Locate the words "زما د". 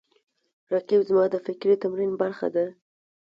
1.09-1.35